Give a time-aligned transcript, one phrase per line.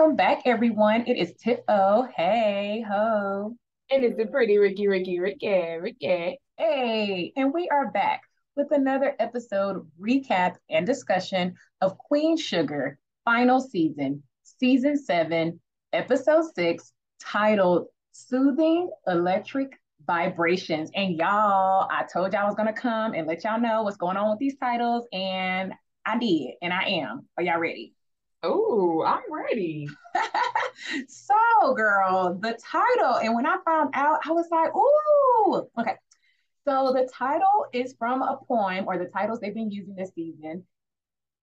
[0.00, 1.04] Welcome back, everyone.
[1.06, 2.08] It is Tiff O.
[2.16, 3.54] Hey, ho.
[3.90, 6.40] And it's the pretty Ricky, Ricky, Ricky, Ricky.
[6.56, 8.22] Hey, and we are back
[8.56, 15.60] with another episode recap and discussion of Queen Sugar final season, season seven,
[15.92, 20.90] episode six, titled Soothing Electric Vibrations.
[20.94, 23.98] And y'all, I told y'all I was going to come and let y'all know what's
[23.98, 25.74] going on with these titles, and
[26.06, 27.28] I did, and I am.
[27.36, 27.92] Are y'all ready?
[28.42, 29.86] Oh, I'm ready.
[31.08, 35.96] so, girl, the title, and when I found out, I was like, ooh, okay.
[36.66, 40.64] So, the title is from a poem, or the titles they've been using this season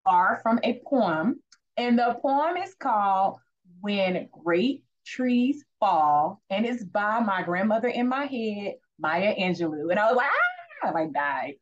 [0.07, 1.39] are from a poem.
[1.75, 3.37] And the poem is called
[3.81, 9.91] When Great Trees Fall, and it's by my grandmother in my head, Maya Angelou.
[9.91, 11.53] And I was like, ah, I like died.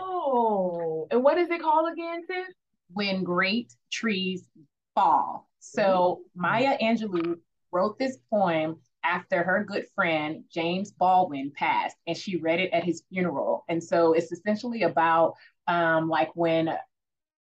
[0.00, 2.46] oh, and what is it called again, Tiff?
[2.92, 4.48] When great trees
[4.94, 5.48] fall.
[5.60, 7.38] So Maya Angelou
[7.70, 12.84] wrote this poem after her good friend James Baldwin passed, and she read it at
[12.84, 13.64] his funeral.
[13.68, 15.34] And so it's essentially about
[15.66, 16.76] um, like when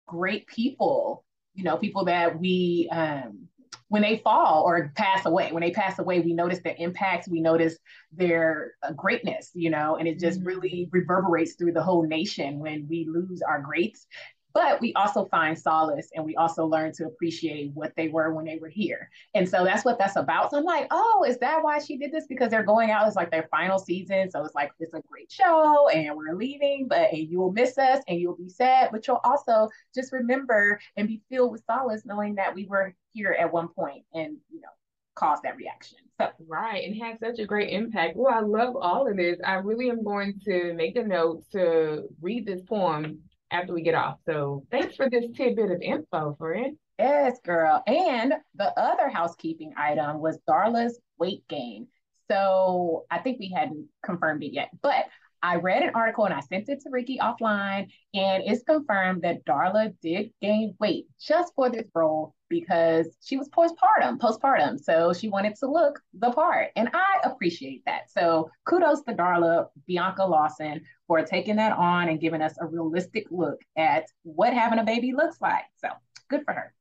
[0.08, 3.48] great people, you know, people that we um,
[3.90, 7.42] when they fall or pass away, when they pass away, we notice their impacts, we
[7.42, 7.76] notice
[8.12, 10.48] their uh, greatness, you know, and it just mm-hmm.
[10.48, 14.06] really reverberates through the whole nation when we lose our greats
[14.54, 18.46] but we also find solace and we also learn to appreciate what they were when
[18.46, 19.10] they were here.
[19.36, 20.52] And so that's what that's about.
[20.52, 22.26] So I'm like, oh, is that why she did this?
[22.28, 24.30] Because they're going out, it's like their final season.
[24.32, 27.78] So it's like, it's a great show and we're leaving, but and you will miss
[27.78, 32.04] us and you'll be sad, but you'll also just remember and be filled with solace
[32.06, 34.70] knowing that we were here at one point and, you know,
[35.16, 35.98] cause that reaction.
[36.20, 36.30] So.
[36.48, 38.18] Right, and had such a great impact.
[38.18, 39.38] Well, I love all of this.
[39.46, 43.20] I really am going to make a note to read this poem
[43.52, 44.18] after we get off.
[44.26, 46.78] So thanks for this tidbit of info, friend.
[46.98, 47.82] Yes, girl.
[47.88, 51.88] And the other housekeeping item was Darla's weight gain.
[52.30, 55.06] So I think we hadn't confirmed it yet, but
[55.42, 59.46] I read an article and I sent it to Ricky offline, and it's confirmed that
[59.46, 64.80] Darla did gain weight just for this role because she was postpartum, postpartum.
[64.80, 66.70] So she wanted to look the part.
[66.76, 68.12] And I appreciate that.
[68.12, 73.28] So kudos to Darla, Bianca Lawson, for taking that on and giving us a realistic
[73.30, 75.66] look at what having a baby looks like.
[75.78, 75.90] So
[76.30, 76.74] good for her.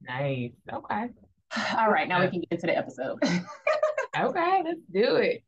[0.00, 0.52] Nice.
[0.72, 1.08] Okay.
[1.76, 3.18] All right, now we can get into the episode.
[4.18, 5.44] okay, let's do it.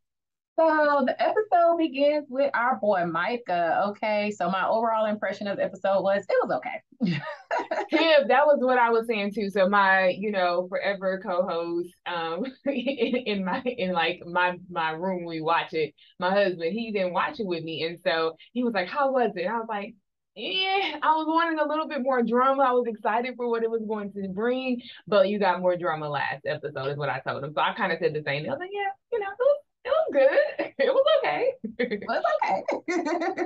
[0.56, 3.86] So the episode begins with our boy Micah.
[3.88, 6.80] Okay, so my overall impression of the episode was it was okay.
[7.90, 9.50] yeah, that was what I was saying too.
[9.50, 15.24] So my, you know, forever co-host, um, in, in my in like my my room
[15.24, 15.92] we watch it.
[16.20, 19.32] My husband, he didn't watch it with me, and so he was like, "How was
[19.34, 19.96] it?" I was like,
[20.36, 22.62] yeah, I was wanting a little bit more drama.
[22.62, 26.08] I was excited for what it was going to bring, but you got more drama
[26.08, 27.52] last episode, is what I told him.
[27.54, 28.46] So I kind of said the same.
[28.46, 30.72] I was like, yeah, you know, it was, it was good.
[30.78, 31.52] It was okay.
[31.78, 33.44] it was okay.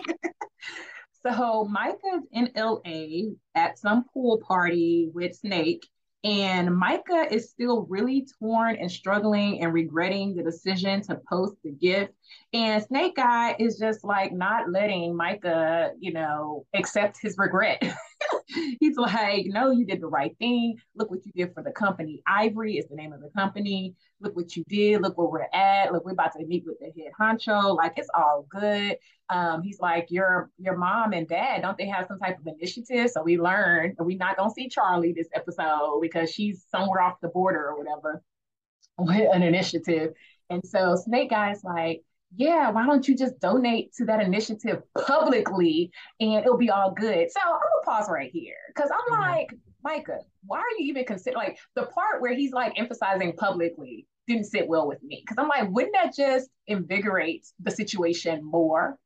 [1.27, 5.87] so Micah's in LA at some pool party with Snake.
[6.25, 11.71] And Micah is still really torn and struggling and regretting the decision to post the
[11.71, 12.13] gift.
[12.53, 17.83] And Snake Guy is just like not letting Micah, you know, accept his regret.
[18.81, 20.77] He's like, no, you did the right thing.
[20.95, 22.23] Look what you did for the company.
[22.27, 23.95] Ivory is the name of the company.
[24.21, 25.03] Look what you did.
[25.03, 25.93] Look where we're at.
[25.93, 27.77] Look, we're about to meet with the head honcho.
[27.77, 28.97] Like it's all good.
[29.31, 33.11] Um, he's like, your your mom and dad, don't they have some type of initiative?
[33.11, 37.29] So we learned we're not gonna see Charlie this episode because she's somewhere off the
[37.29, 38.23] border or whatever
[38.99, 40.13] with an initiative.
[40.51, 42.03] And so Snake Guy's like,
[42.37, 45.91] yeah, why don't you just donate to that initiative publicly
[46.21, 47.31] and it'll be all good?
[47.31, 49.31] So I'm gonna pause right here because I'm mm-hmm.
[49.31, 49.49] like,
[49.83, 54.45] Micah, why are you even consider like the part where he's like emphasizing publicly didn't
[54.45, 58.99] sit well with me because I'm like, wouldn't that just invigorate the situation more?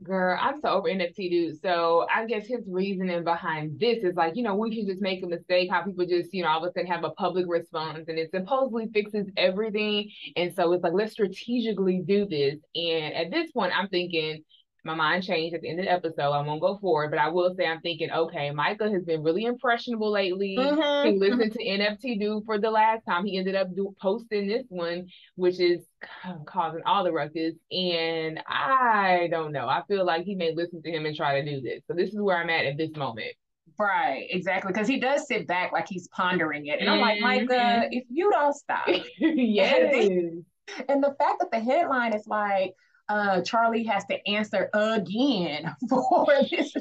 [0.03, 1.61] Girl, I'm so over NFT dude.
[1.61, 5.23] So I guess his reasoning behind this is like, you know, we can just make
[5.23, 8.05] a mistake, how people just, you know, all of a sudden have a public response
[8.07, 10.09] and it supposedly fixes everything.
[10.35, 12.55] And so it's like, let's strategically do this.
[12.73, 14.43] And at this point, I'm thinking,
[14.83, 16.31] my mind changed at the end of the episode.
[16.31, 19.45] I won't go forward, but I will say I'm thinking, okay, Micah has been really
[19.45, 20.55] impressionable lately.
[20.57, 21.07] Mm-hmm.
[21.07, 23.25] He listened to NFT Do for the last time.
[23.25, 25.85] He ended up do- posting this one, which is
[26.47, 27.53] causing all the ruckus.
[27.71, 29.67] And I don't know.
[29.67, 31.83] I feel like he may listen to him and try to do this.
[31.87, 33.33] So this is where I'm at at this moment.
[33.79, 34.71] Right, exactly.
[34.73, 36.79] Because he does sit back like he's pondering it.
[36.79, 37.87] And I'm like, Micah, mm-hmm.
[37.91, 38.87] if you don't stop.
[39.19, 39.95] yes.
[40.89, 42.73] and the fact that the headline is like,
[43.11, 46.73] uh, Charlie has to answer again for this.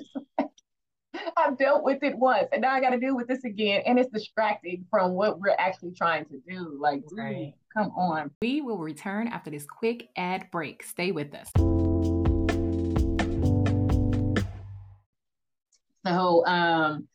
[1.37, 3.82] I've dealt with it once and now I got to deal with this again.
[3.85, 6.79] And it's distracting from what we're actually trying to do.
[6.81, 7.53] Like, right.
[7.77, 8.31] come on.
[8.43, 10.85] We will return after this quick ad break.
[10.85, 11.50] Stay with us.
[16.06, 17.09] So, um,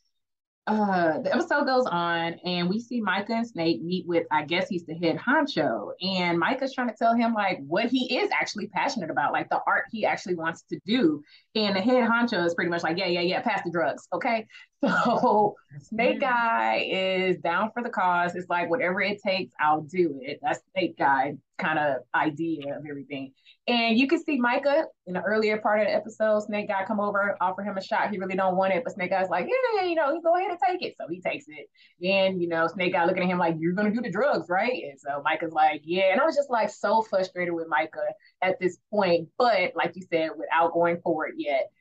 [0.68, 4.68] uh, the episode goes on and we see Micah and Snake meet with, I guess
[4.68, 5.92] he's the head honcho.
[6.02, 9.62] And Micah's trying to tell him like what he is actually passionate about, like the
[9.68, 11.22] art he actually wants to do.
[11.54, 14.08] And the head honcho is pretty much like, yeah, yeah, yeah, pass the drugs.
[14.12, 14.48] Okay.
[15.06, 18.36] So Snake Guy is down for the cause.
[18.36, 20.40] It's like whatever it takes, I'll do it.
[20.42, 23.32] That's Snake Guy kind of idea of everything.
[23.68, 27.00] And you can see Micah in the earlier part of the episode, Snake Guy come
[27.00, 28.10] over, offer him a shot.
[28.10, 30.36] He really don't want it, but Snake Guy's like, yeah, yeah, you know, he go
[30.36, 30.96] ahead and take it.
[31.00, 31.68] So he takes it.
[32.06, 34.84] And you know, Snake Guy looking at him like, you're gonna do the drugs, right?
[34.90, 36.12] And so Micah's like, yeah.
[36.12, 39.30] And I was just like so frustrated with Micah at this point.
[39.38, 41.72] But like you said, without going forward yet,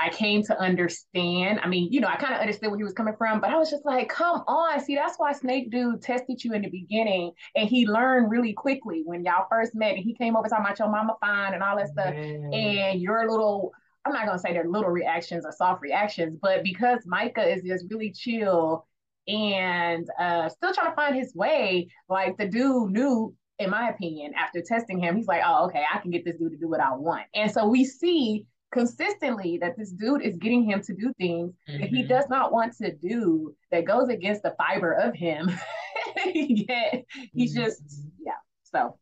[0.00, 1.60] I came to understand.
[1.62, 3.56] I mean, you know, I kind of understood where he was coming from, but I
[3.56, 4.80] was just like, come on.
[4.80, 9.02] See, that's why Snake Dude tested you in the beginning and he learned really quickly
[9.04, 11.76] when y'all first met and he came over talking about your mama fine and all
[11.76, 12.14] that stuff.
[12.52, 13.72] And your little,
[14.04, 17.62] I'm not going to say they're little reactions or soft reactions, but because Micah is
[17.62, 18.86] just really chill
[19.28, 24.32] and uh, still trying to find his way, like the dude knew in my opinion,
[24.34, 26.80] after testing him, he's like, oh, okay, I can get this dude to do what
[26.80, 27.26] I want.
[27.34, 31.80] And so we see consistently that this dude is getting him to do things mm-hmm.
[31.80, 32.08] that he mm-hmm.
[32.08, 35.50] does not want to do that goes against the fiber of him.
[36.34, 37.64] Yet he's mm-hmm.
[37.64, 37.82] just
[38.24, 38.32] yeah.
[38.64, 38.98] So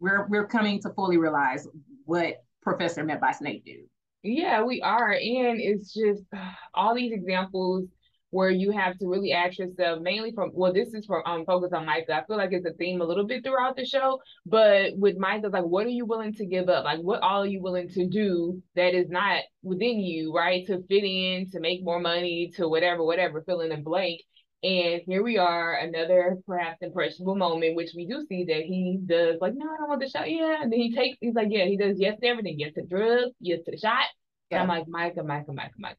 [0.00, 1.66] we're we're coming to fully realize
[2.04, 3.86] what Professor meant by snake dude.
[4.22, 5.12] Yeah, we are.
[5.12, 6.22] And it's just
[6.74, 7.86] all these examples
[8.30, 11.70] where you have to really ask yourself mainly from well this is from um focus
[11.72, 14.96] on micah i feel like it's a theme a little bit throughout the show but
[14.96, 17.60] with micah like what are you willing to give up like what all are you
[17.60, 22.00] willing to do that is not within you right to fit in to make more
[22.00, 24.20] money to whatever whatever fill in a blank
[24.62, 29.36] and here we are, another perhaps impressionable moment, which we do see that he does
[29.40, 30.30] like, no, I don't want the shot.
[30.30, 30.58] Yeah.
[30.60, 32.58] And then he takes, he's like, yeah, he does yes to everything.
[32.58, 34.04] Yes to drugs, yes to the shot.
[34.50, 34.62] Yeah.
[34.62, 35.96] And I'm like, Micah, Micah, Micah, Micah.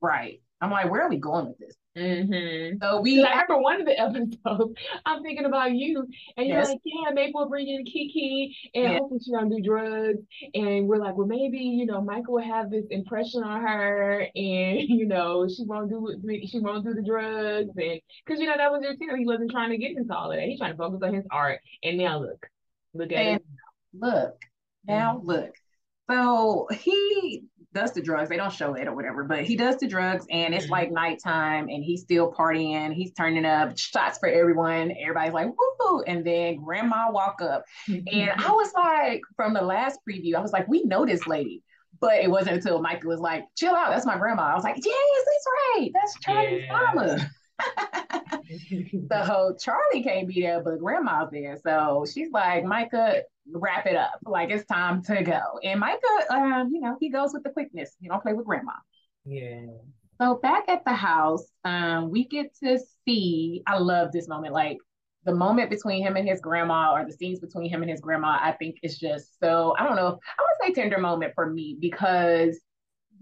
[0.00, 0.40] Right.
[0.60, 1.76] I'm like, where are we going with this?
[1.96, 2.78] Mm-hmm.
[2.82, 4.74] So we, I remember one of the episodes.
[5.06, 6.68] I'm thinking about you, and you're yes.
[6.70, 10.18] like, "Yeah, maybe we'll bring in Keke, and hopefully she don't do drugs."
[10.54, 14.80] And we're like, "Well, maybe you know, Michael will have this impression on her, and
[14.88, 18.72] you know, she won't do she won't do the drugs, and because you know that
[18.72, 19.16] was your thing.
[19.16, 20.48] He wasn't trying to get into all of that.
[20.48, 21.60] He's trying to focus on his art.
[21.84, 22.44] And now look,
[22.92, 23.46] look at and it.
[23.92, 24.44] Look
[24.86, 25.26] now, mm-hmm.
[25.28, 25.54] look.
[26.10, 28.30] So he does the drugs.
[28.30, 30.72] They don't show it or whatever, but he does the drugs and it's mm-hmm.
[30.72, 32.92] like nighttime and he's still partying.
[32.92, 34.94] He's turning up shots for everyone.
[35.00, 36.02] Everybody's like, woo.
[36.06, 37.64] And then grandma walk up.
[37.88, 38.18] Mm-hmm.
[38.18, 41.62] And I was like, from the last preview, I was like, we know this lady.
[42.00, 44.42] But it wasn't until Michael was like, chill out, that's my grandma.
[44.42, 45.46] I was like, yes, that's
[45.76, 45.90] right.
[45.94, 47.28] That's Charlie's yeah.
[49.10, 49.24] mama.
[49.26, 51.58] so Charlie can't be there, but grandma's there.
[51.64, 54.18] So she's like, Micah, wrap it up.
[54.24, 55.40] Like it's time to go.
[55.62, 55.98] And Micah,
[56.30, 57.96] um, you know, he goes with the quickness.
[58.00, 58.72] You don't play with grandma.
[59.24, 59.66] Yeah.
[60.20, 63.62] So back at the house, um, we get to see.
[63.66, 64.54] I love this moment.
[64.54, 64.78] Like
[65.24, 68.38] the moment between him and his grandma, or the scenes between him and his grandma,
[68.40, 69.74] I think is just so.
[69.78, 70.06] I don't know.
[70.06, 72.60] I would say tender moment for me because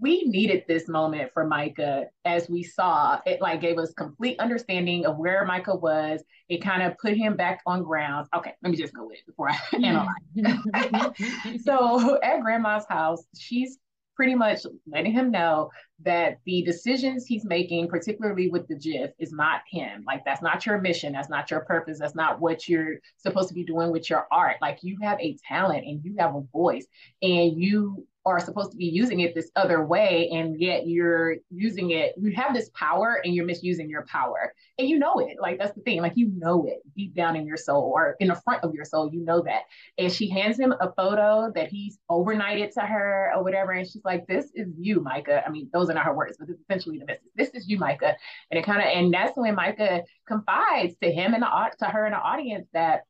[0.03, 5.05] we needed this moment for Micah as we saw it like gave us complete understanding
[5.05, 6.21] of where Micah was.
[6.49, 8.27] It kind of put him back on grounds.
[8.35, 11.61] Okay, let me just go with it before I analyze.
[11.63, 13.79] so at grandma's house, she's
[14.13, 15.71] pretty much letting him know
[16.03, 20.03] that the decisions he's making, particularly with the GIF, is not him.
[20.05, 21.13] Like that's not your mission.
[21.13, 21.97] That's not your purpose.
[21.97, 24.57] That's not what you're supposed to be doing with your art.
[24.61, 26.85] Like you have a talent and you have a voice
[27.21, 31.91] and you are supposed to be using it this other way and yet you're using
[31.91, 34.53] it you have this power and you're misusing your power.
[34.79, 37.45] And you know it like that's the thing like you know it deep down in
[37.45, 39.63] your soul or in the front of your soul you know that.
[39.97, 44.05] And she hands him a photo that he's overnighted to her or whatever and she's
[44.05, 45.45] like this is you micah.
[45.45, 47.23] I mean those are not her words but it's essentially the message.
[47.35, 48.15] This is you micah.
[48.51, 52.05] And it kind of and that's when micah confides to him and the to her
[52.05, 53.03] in the audience that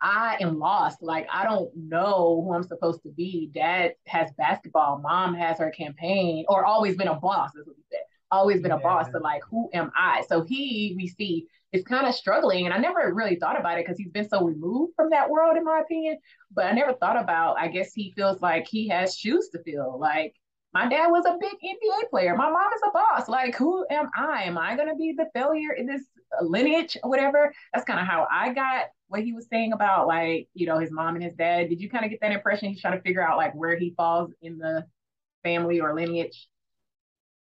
[0.00, 1.02] I am lost.
[1.02, 3.50] Like I don't know who I'm supposed to be.
[3.52, 5.00] Dad has basketball.
[5.00, 7.54] Mom has her campaign, or always been a boss.
[7.54, 8.02] Is what he said.
[8.30, 8.76] Always been yeah.
[8.76, 9.06] a boss.
[9.10, 10.22] So like, who am I?
[10.28, 13.86] So he, we see, is kind of struggling, and I never really thought about it
[13.86, 16.18] because he's been so removed from that world, in my opinion.
[16.52, 17.58] But I never thought about.
[17.58, 19.98] I guess he feels like he has shoes to fill.
[19.98, 20.34] Like
[20.74, 22.36] my dad was a big NBA player.
[22.36, 23.28] My mom is a boss.
[23.28, 24.42] Like, who am I?
[24.44, 26.04] Am I going to be the failure in this
[26.42, 27.52] lineage or whatever?
[27.72, 30.90] That's kind of how I got what he was saying about like, you know, his
[30.90, 31.68] mom and his dad.
[31.68, 32.68] Did you kind of get that impression?
[32.68, 34.84] He's trying to figure out like where he falls in the
[35.42, 36.48] family or lineage.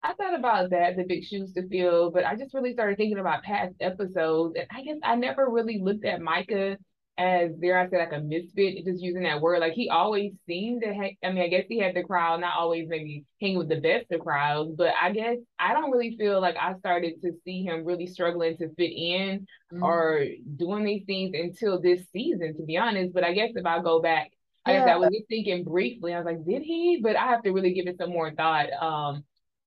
[0.03, 3.19] I thought about that, the big shoes to fill, but I just really started thinking
[3.19, 4.55] about past episodes.
[4.57, 6.77] And I guess I never really looked at Micah
[7.17, 9.59] as there I said like a misfit, just using that word.
[9.59, 12.57] Like he always seemed to ha- I mean, I guess he had the crowd, not
[12.57, 16.41] always maybe hang with the best of crowds, but I guess I don't really feel
[16.41, 19.83] like I started to see him really struggling to fit in mm-hmm.
[19.83, 20.25] or
[20.57, 23.13] doing these things until this season, to be honest.
[23.13, 24.31] But I guess if I go back,
[24.65, 26.99] I guess I was just thinking briefly, I was like, did he?
[27.03, 28.71] But I have to really give it some more thought.
[28.81, 29.23] Um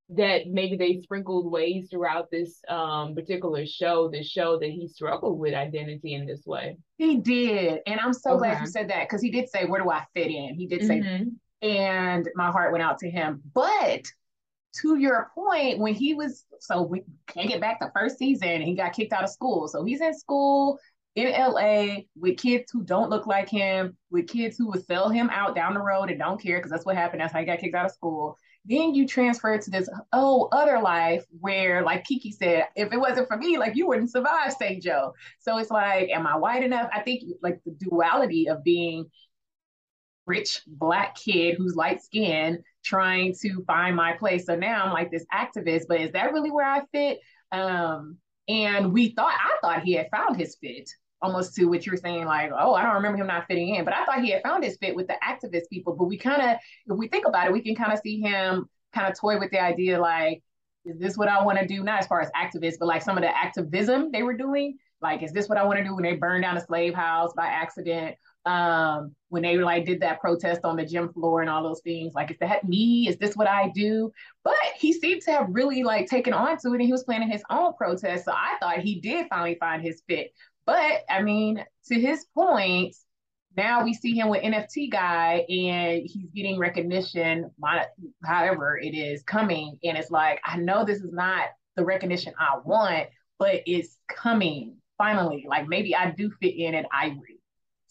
[0.09, 5.37] that maybe they sprinkled ways throughout this um, particular show that show that he struggled
[5.37, 6.77] with identity in this way.
[6.97, 7.81] He did.
[7.85, 8.49] And I'm so okay.
[8.49, 10.55] glad you said that because he did say, Where do I fit in?
[10.55, 11.67] He did say, mm-hmm.
[11.67, 13.41] and my heart went out to him.
[13.53, 14.05] But
[14.81, 18.75] to your point, when he was, so we can't get back to first season, he
[18.75, 19.67] got kicked out of school.
[19.67, 20.79] So he's in school
[21.15, 25.29] in LA with kids who don't look like him, with kids who would sell him
[25.31, 27.21] out down the road and don't care because that's what happened.
[27.21, 28.37] That's how he got kicked out of school.
[28.67, 33.27] Then you transfer to this oh other life where, like Keke said, if it wasn't
[33.27, 34.83] for me, like you wouldn't survive, St.
[34.83, 35.13] Jo.
[35.39, 36.89] So it's like, am I white enough?
[36.93, 39.05] I think like the duality of being
[40.25, 44.45] rich black kid who's light skinned trying to find my place.
[44.45, 47.19] So now I'm like this activist, but is that really where I fit?
[47.51, 48.17] Um,
[48.49, 50.89] and we thought I thought he had found his fit
[51.21, 53.85] almost to what you're saying, like, oh, I don't remember him not fitting in.
[53.85, 55.95] But I thought he had found his fit with the activist people.
[55.95, 58.69] But we kind of, if we think about it, we can kind of see him
[58.93, 60.43] kind of toy with the idea, like,
[60.85, 61.83] is this what I want to do?
[61.83, 64.77] Not as far as activists, but like some of the activism they were doing.
[65.01, 67.33] Like, is this what I want to do when they burned down a slave house
[67.35, 68.15] by accident?
[68.45, 72.13] Um, when they like did that protest on the gym floor and all those things,
[72.13, 73.07] like, is that me?
[73.09, 74.11] Is this what I do?
[74.43, 77.29] But he seemed to have really like taken on to it and he was planning
[77.29, 78.23] his own protest.
[78.23, 80.31] So I thought he did finally find his fit.
[80.67, 82.93] But I mean, to his point,
[83.55, 87.49] now we see him with NFT guy and he's getting recognition,
[88.23, 89.79] however it is coming.
[89.83, 91.45] And it's like, I know this is not
[91.77, 93.07] the recognition I want,
[93.39, 95.45] but it's coming finally.
[95.47, 97.39] Like maybe I do fit in at Ivory.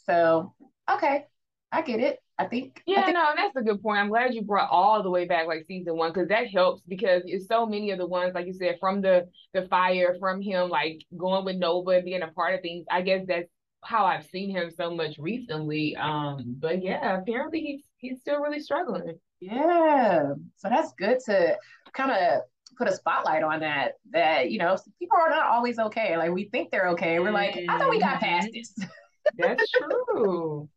[0.05, 0.55] So,
[0.89, 1.25] okay,
[1.73, 2.19] I get it.
[2.39, 2.83] I think.
[2.87, 3.99] Yeah, I think- no, that's a good point.
[3.99, 7.23] I'm glad you brought all the way back like season one because that helps because
[7.25, 10.69] it's so many of the ones like you said from the the fire from him
[10.69, 12.85] like going with Nova and being a part of things.
[12.91, 13.49] I guess that's
[13.83, 15.97] how I've seen him so much recently.
[15.97, 19.19] Um, but yeah, apparently he's he's still really struggling.
[19.41, 21.57] Yeah, so that's good to
[21.93, 22.43] kind of
[22.77, 23.93] put a spotlight on that.
[24.13, 26.17] That you know people are not always okay.
[26.17, 27.19] Like we think they're okay.
[27.19, 28.59] We're like, I thought we got past mm-hmm.
[28.59, 28.89] this.
[29.39, 30.69] That's true.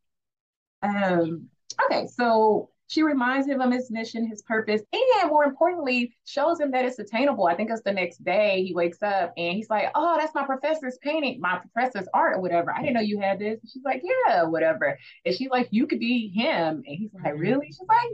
[0.82, 1.50] Um,
[1.86, 6.72] okay, so she reminds him of his mission, his purpose, and more importantly, shows him
[6.72, 7.46] that it's attainable.
[7.46, 10.44] I think it's the next day he wakes up and he's like, Oh, that's my
[10.44, 12.74] professor's painting, my professor's art or whatever.
[12.74, 13.60] I didn't know you had this.
[13.72, 14.98] she's like, Yeah, whatever.
[15.24, 16.84] And she's like, You could be him.
[16.86, 17.42] And he's like, mm-hmm.
[17.42, 17.68] Really?
[17.68, 18.10] She's like,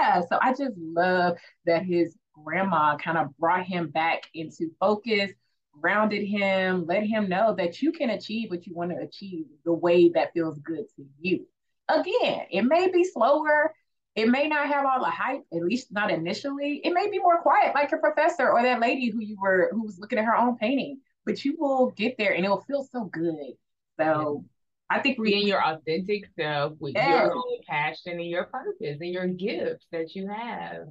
[0.00, 0.22] Yeah.
[0.22, 5.30] So I just love that his grandma kind of brought him back into focus
[5.80, 9.72] grounded him, let him know that you can achieve what you want to achieve the
[9.72, 11.46] way that feels good to you
[11.88, 13.74] again, it may be slower.
[14.14, 16.80] It may not have all the hype, at least not initially.
[16.84, 19.82] It may be more quiet, like your professor or that lady who you were who
[19.82, 21.00] was looking at her own painting.
[21.26, 23.54] But you will get there, and it'll feel so good.
[23.98, 24.44] So
[24.90, 27.24] I think we, being your authentic self with yeah.
[27.24, 30.88] your own passion and your purpose and your gifts that you have.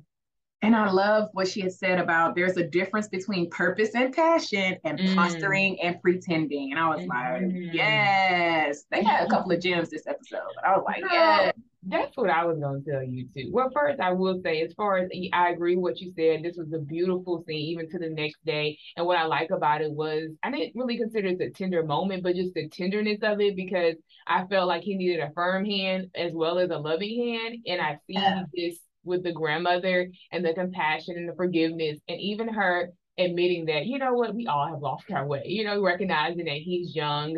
[0.63, 4.77] And I love what she has said about there's a difference between purpose and passion
[4.85, 5.13] and mm.
[5.13, 6.71] posturing and pretending.
[6.71, 7.65] And I was mm-hmm.
[7.65, 8.85] like, yes.
[8.89, 11.53] They had a couple of gems this episode, but I was like, yes.
[11.85, 13.49] That's what I was going to tell you too.
[13.51, 16.55] Well, first, I will say, as far as I agree with what you said, this
[16.55, 18.77] was a beautiful scene, even to the next day.
[18.95, 22.23] And what I like about it was, I didn't really consider it a tender moment,
[22.23, 26.09] but just the tenderness of it because I felt like he needed a firm hand
[26.15, 27.57] as well as a loving hand.
[27.67, 28.43] And I see yeah.
[28.53, 33.85] this with the grandmother and the compassion and the forgiveness and even her admitting that
[33.85, 34.33] you know what?
[34.33, 37.37] We all have lost our way you know recognizing that he's young.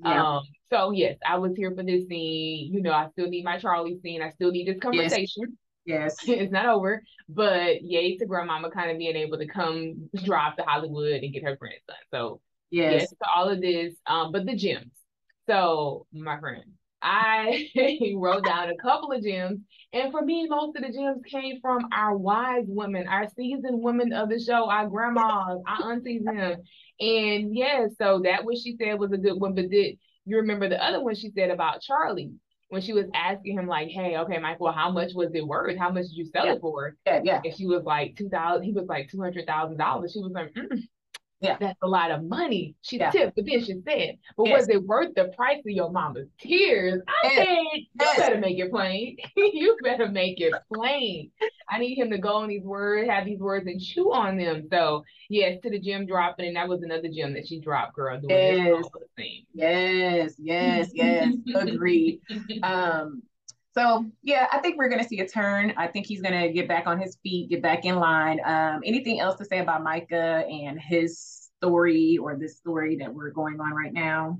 [0.00, 0.36] Yeah.
[0.36, 2.72] um so yes i was here for this scene.
[2.72, 4.22] You know i still need my charlie scene.
[4.22, 5.58] I still need this conversation.
[5.84, 6.28] Yes, yes.
[6.28, 7.02] it's not over.
[7.28, 11.42] But yay to grandmama kind of being able to come drive to hollywood and get
[11.42, 11.96] her grandson.
[12.12, 14.92] So yes, yes to all of this um but the gems.
[15.48, 17.68] So my friend I
[18.16, 19.60] wrote down a couple of gems.
[19.92, 24.12] And for me, most of the gems came from our wise women, our seasoned women
[24.12, 26.62] of the show, our grandmas, our aunties, them.
[27.00, 29.54] And yeah, so that what she said was a good one.
[29.54, 32.32] But did you remember the other one she said about Charlie?
[32.70, 35.78] When she was asking him, like, hey, okay, Michael, how much was it worth?
[35.78, 36.52] How much did you sell yeah.
[36.52, 36.96] it for?
[37.06, 37.40] Yeah, yeah.
[37.42, 40.12] And she was like, two thousand, he was like two hundred thousand dollars.
[40.12, 40.82] She was like, mm,
[41.40, 41.56] Yeah.
[41.60, 42.74] That's a lot of money.
[42.82, 43.10] She Yeah.
[43.10, 44.60] tipped, but then she said, but Yes.
[44.60, 47.00] was it worth the price of your mama's tears?
[47.06, 47.34] I Yes.
[47.36, 48.16] said, you Yes.
[48.18, 49.16] better make it plain.
[49.36, 51.30] you better make it plain.
[51.68, 54.66] I need him to go on these words, have these words and chew on them.
[54.70, 58.20] So yes, to the gym dropping, and that was another gym that she dropped, girl,
[58.20, 58.84] doing Yes.
[59.16, 59.46] same.
[59.54, 61.34] Yes, yes, yes.
[61.54, 62.20] Agreed.
[62.64, 63.22] Um,
[63.72, 65.72] so yeah, I think we're gonna see a turn.
[65.76, 68.40] I think he's gonna get back on his feet, get back in line.
[68.44, 73.30] Um, anything else to say about Micah and his story or this story that we're
[73.30, 74.38] going on right now?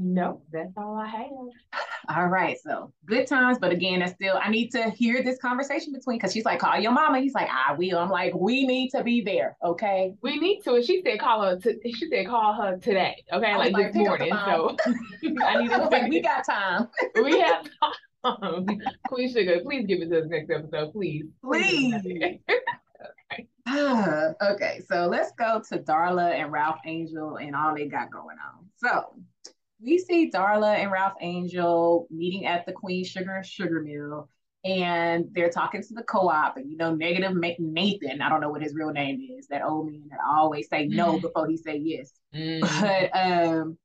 [0.00, 1.82] no, that's all I have.
[2.16, 5.92] All right, so good times, but again, that's still I need to hear this conversation
[5.92, 7.18] between because she's like, call your mama.
[7.18, 7.98] He's like, I will.
[7.98, 10.14] I'm like, we need to be there, okay?
[10.22, 10.74] We need to.
[10.74, 11.58] And she said call her.
[11.58, 13.24] To, she said call her today.
[13.32, 14.38] Okay, like, like, this pick up the morning.
[14.46, 14.76] So
[15.44, 16.88] I need I to was like, we got time.
[17.16, 17.92] we have time.
[19.08, 21.26] Queen Sugar, please give it to us next episode, please.
[21.42, 21.94] Please.
[23.70, 28.38] Ah, okay, so let's go to Darla and Ralph Angel and all they got going
[28.38, 28.64] on.
[28.76, 29.14] So
[29.80, 34.28] we see Darla and Ralph Angel meeting at the Queen Sugar and Sugar Mill,
[34.64, 36.56] and they're talking to the co-op.
[36.56, 39.90] And you know, negative Nathan, I don't know what his real name is, that old
[39.90, 42.12] man that always say no before he say yes.
[42.34, 42.60] Mm.
[42.80, 43.78] But um,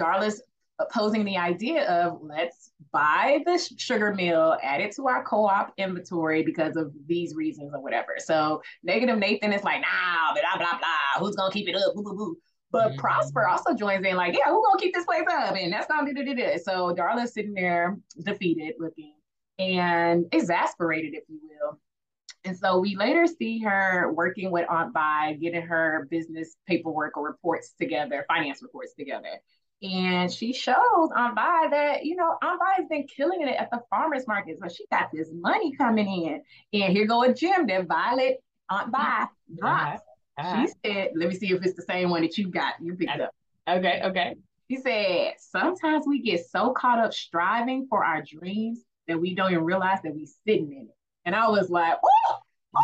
[0.00, 0.42] Darla's
[0.82, 6.42] opposing the idea of let's buy the sugar mill, add it to our co-op inventory
[6.42, 8.16] because of these reasons or whatever.
[8.18, 11.20] So negative Nathan is like, nah, blah blah blah.
[11.20, 11.94] Who's gonna keep it up?
[11.94, 12.36] Boo, boo, boo.
[12.70, 12.98] But Mhm.
[12.98, 15.54] Prosper also joins in, like, yeah, who's gonna keep this place up?
[15.56, 16.64] And that's gonna do this.
[16.64, 19.14] So Darla's sitting there defeated looking
[19.58, 21.78] and exasperated, if you will.
[22.44, 27.24] And so we later see her working with Aunt Vi, getting her business paperwork or
[27.24, 29.40] reports together, finance reports together.
[29.82, 34.28] And she shows Aunt Vi that, you know, has been killing it at the farmer's
[34.28, 36.42] markets, but she got this money coming in.
[36.80, 39.26] And here go a gem that Violet Aunt Vi
[39.58, 40.02] dropped.
[40.38, 40.66] Uh-huh.
[40.66, 43.20] She said, let me see if it's the same one that you got, you picked
[43.20, 43.34] up.
[43.68, 44.36] Okay, okay.
[44.70, 49.50] She said, sometimes we get so caught up striving for our dreams that we don't
[49.50, 50.96] even realize that we're sitting in it.
[51.24, 52.36] And I was like, oh,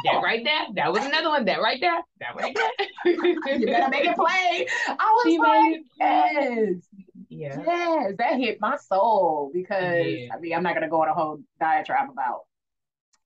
[0.05, 0.66] That right there.
[0.74, 1.44] That was another one.
[1.46, 2.01] That right there.
[2.20, 3.57] That right there.
[3.59, 4.66] you better make it play.
[4.88, 6.74] I was She like, yes,
[7.29, 7.62] Yeah.
[7.66, 10.35] yes, that hit my soul because Yeah.
[10.35, 12.40] I mean, I'm not gonna go on a whole diatribe about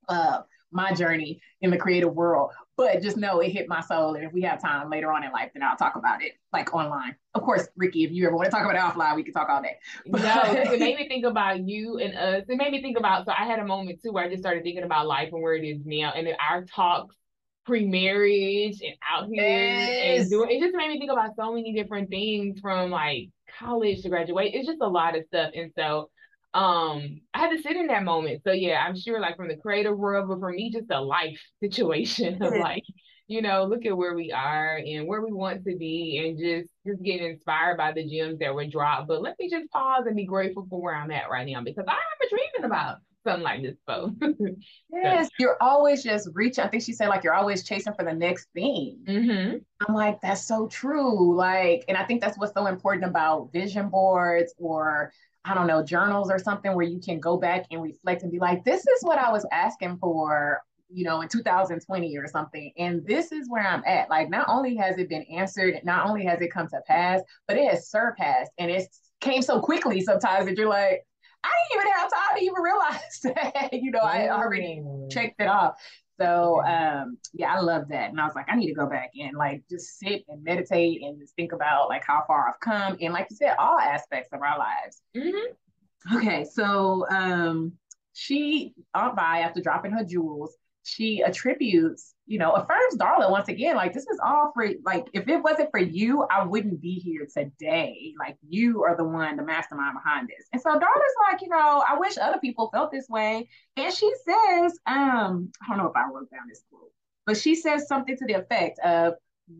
[0.09, 2.51] uh my journey in the creative world,
[2.85, 4.14] but just know it hit my soul.
[4.14, 6.75] And if we have time later on in life, then I'll talk about it like
[6.75, 7.16] online.
[7.35, 9.49] Of course, Ricky, if you ever want to talk about it offline, we can talk
[9.49, 9.77] all day.
[10.07, 12.45] No, 'cause it made me think about you and us.
[12.49, 13.25] It made me think about.
[13.27, 15.55] So I had a moment too where I just started thinking about life and where
[15.55, 17.16] it is now, and our talks
[17.64, 20.21] pre-marriage and out here Yes.
[20.23, 20.51] and doing.
[20.51, 24.53] It just made me think about so many different things from like college to graduate.
[24.55, 26.11] It's just a lot of stuff, and so
[26.54, 28.42] um I had to sit in that moment.
[28.44, 31.40] So yeah, I'm sure like from the creative world, but for me, just a life
[31.62, 32.84] situation of like
[33.28, 36.70] you know, look at where we are and where we want to be and just
[36.86, 39.08] just getting inspired by the gems that were dropped.
[39.08, 41.86] But let me just pause and be grateful for where I'm at right now because
[41.88, 44.10] I remember dreaming about something like this before.
[44.92, 46.64] Yes, you're always just reaching.
[46.64, 48.98] I think she said like you're always chasing for the next thing.
[49.06, 49.56] mm-hmm.
[49.86, 51.34] I'm like, that's so true.
[51.34, 55.12] Like, and I think that's what's so important about vision boards or
[55.44, 58.38] I don't know, journals or something where you can go back and reflect and be
[58.38, 62.72] like, this is what I was asking for, you know, in 2020 or something.
[62.76, 64.09] And this is where I'm at.
[64.09, 67.57] Like, not only has it been answered, not only has it come to pass, but
[67.57, 68.52] it has surpassed.
[68.59, 68.87] And it
[69.20, 71.05] came so quickly sometimes that you're like,
[71.44, 75.48] I didn't even have time to even realize that, you know, I already checked it
[75.48, 75.74] off.
[76.22, 78.11] So um yeah, I love that.
[78.11, 81.02] And I was like, I need to go back and like just sit and meditate
[81.02, 84.30] and just think about like how far I've come and like you said, all aspects
[84.32, 85.02] of our lives.
[85.16, 86.16] Mm-hmm.
[86.16, 87.72] Okay, so um
[88.14, 90.54] she Aunt Vi, after dropping her jewels,
[90.85, 95.29] she attributes, you know, affirms Darla once again, like this is all for like if
[95.29, 98.14] it wasn't for you, I wouldn't be here today.
[98.18, 100.49] Like you are the one, the mastermind behind this.
[100.53, 103.49] And so Darla's like, you know, I wish other people felt this way.
[103.77, 106.92] And she says, um, I don't know if I wrote down this quote,
[107.27, 109.14] but she says something to the effect of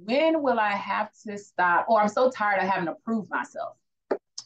[0.05, 1.87] when will I have to stop?
[1.89, 3.77] Or I'm so tired of having to prove myself.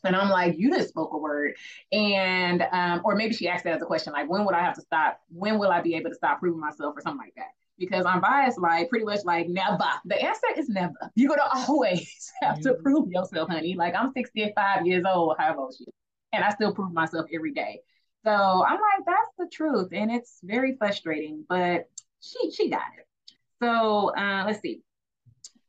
[0.07, 1.55] And I'm like, you just spoke a word.
[1.93, 4.75] And, um, or maybe she asked that as a question, like, when would I have
[4.77, 5.21] to stop?
[5.29, 7.49] When will I be able to stop proving myself or something like that?
[7.79, 9.85] Because I'm biased, like, pretty much like, never.
[10.07, 10.95] The answer is never.
[11.15, 12.83] You're going to always have to Mhm.
[12.83, 13.75] prove yourself, honey.
[13.77, 15.93] Like, I'm 65 years old, however old she is,
[16.33, 17.81] and I still prove myself every day.
[18.25, 19.89] So I'm like, that's the truth.
[19.93, 21.89] And it's very frustrating, but
[22.21, 23.07] she, she got it.
[23.63, 24.83] So uh, let's see.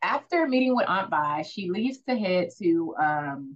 [0.01, 3.55] After meeting with Aunt Vi, she leaves to head to um,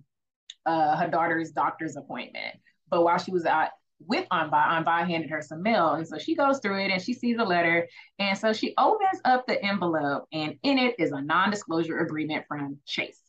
[0.65, 2.56] uh, her daughter's doctor's appointment.
[2.89, 3.69] But while she was out
[4.08, 4.52] with Anba.
[4.52, 5.93] Anba handed her some mail.
[5.93, 7.88] And so she goes through it and she sees a letter.
[8.19, 12.78] And so she opens up the envelope and in it is a non-disclosure agreement from
[12.86, 13.21] Chase.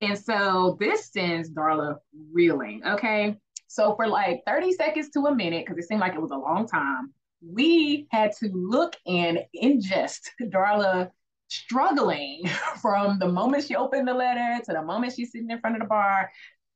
[0.00, 1.96] And so this sends Darla
[2.32, 2.82] reeling.
[2.86, 3.36] Okay.
[3.66, 6.36] So for like 30 seconds to a minute, because it seemed like it was a
[6.36, 7.12] long time,
[7.46, 11.10] we had to look and ingest Darla
[11.48, 12.42] struggling
[12.80, 15.82] from the moment she opened the letter to the moment she's sitting in front of
[15.82, 16.30] the bar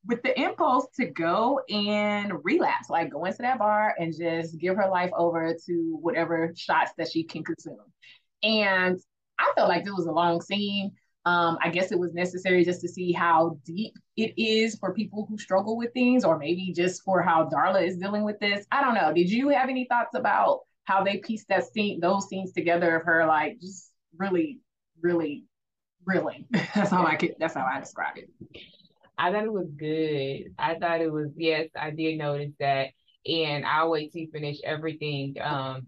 [0.07, 4.75] with the impulse to go and relapse, like go into that bar and just give
[4.75, 7.77] her life over to whatever shots that she can consume.
[8.43, 8.99] And
[9.39, 10.91] I felt like this was a long scene.
[11.25, 15.25] Um, I guess it was necessary just to see how deep it is for people
[15.27, 18.65] who struggle with things, or maybe just for how Darla is dealing with this.
[18.71, 19.11] I don't know.
[19.11, 23.05] Did you have any thoughts about how they pieced that scene, those scenes together of
[23.05, 24.59] her like just really,
[25.01, 25.45] really,
[26.05, 26.45] really?
[26.51, 27.33] that's how I could.
[27.39, 28.29] That's how I describe it.
[29.17, 30.53] I thought it was good.
[30.57, 31.69] I thought it was yes.
[31.79, 32.89] I did notice that,
[33.25, 35.35] and I'll wait to finish everything.
[35.41, 35.87] Um,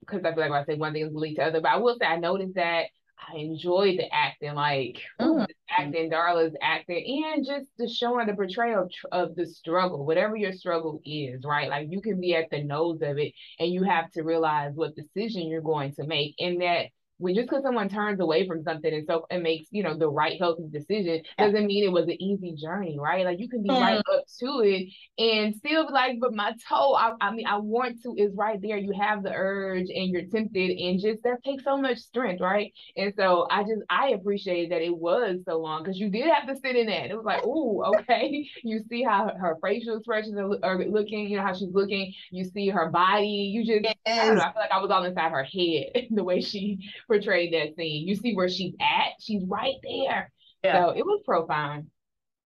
[0.00, 1.96] because I feel like I say one thing is lead to other, but I will
[1.98, 2.86] say I noticed that
[3.32, 5.44] I enjoyed the acting, like mm-hmm.
[5.68, 10.52] acting, Darla's acting, and just the showing the portrayal of, of the struggle, whatever your
[10.52, 11.68] struggle is, right?
[11.68, 14.96] Like you can be at the nose of it, and you have to realize what
[14.96, 16.86] decision you're going to make, and that
[17.20, 20.08] when just because someone turns away from something and so it makes you know the
[20.08, 23.24] right healthy decision doesn't mean it was an easy journey right?
[23.24, 23.80] Like you can be mm.
[23.80, 27.58] right up to it and still be like but my toe I, I mean i
[27.58, 28.78] want to is right there.
[28.78, 32.72] You have the urge and you're tempted and just that takes so much strength right?
[32.96, 36.46] And so i just i appreciate that it was so long because you did have
[36.48, 37.10] to sit in that.
[37.10, 38.48] It was like oh okay.
[38.62, 42.12] You see how her facial expressions are, are, looking you know how she's looking.
[42.30, 43.26] You see her body.
[43.26, 43.96] You just yes.
[44.06, 46.78] I, know, I feel like i was all inside her head the way she
[47.10, 48.06] portrayed that scene.
[48.06, 49.12] You see where she's at.
[49.20, 50.32] She's right there.
[50.62, 50.86] Yeah.
[50.86, 51.86] So it was profound.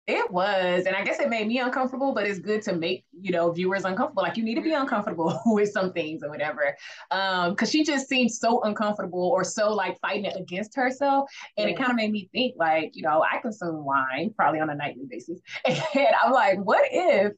[0.08, 3.30] It was, and I guess it made me uncomfortable, but it's good to make you
[3.30, 4.22] know viewers uncomfortable.
[4.22, 6.74] Like you need to be uncomfortable with some things or whatever,
[7.10, 11.68] um, because she just seemed so uncomfortable or so like fighting it against herself, and
[11.68, 14.74] it kind of made me think like you know I consume wine probably on a
[14.74, 17.34] nightly basis, and I'm like, what if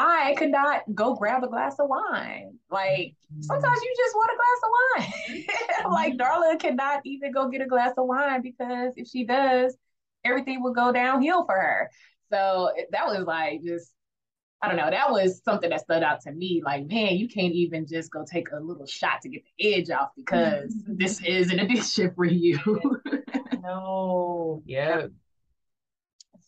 [0.00, 2.56] I could not go grab a glass of wine.
[2.70, 5.44] Like sometimes you just want a glass of wine.
[5.78, 5.92] Mm-hmm.
[5.92, 9.76] like Darla cannot even go get a glass of wine because if she does,
[10.24, 11.90] everything will go downhill for her.
[12.32, 13.92] So that was like just
[14.60, 14.90] I don't know.
[14.90, 16.62] That was something that stood out to me.
[16.64, 19.90] Like, man, you can't even just go take a little shot to get the edge
[19.90, 20.96] off because mm-hmm.
[20.96, 22.58] this is an addiction for you.
[23.62, 24.62] no.
[24.66, 25.06] Yeah.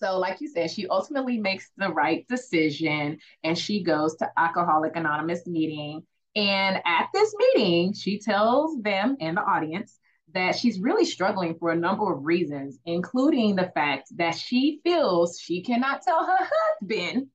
[0.03, 4.97] So, like you said, she ultimately makes the right decision and she goes to Alcoholic
[4.97, 6.03] Anonymous meeting.
[6.37, 9.99] And at this meeting, she tells them and the audience
[10.33, 15.39] that she's really struggling for a number of reasons, including the fact that she feels
[15.39, 16.49] she cannot tell her
[16.81, 17.27] husband,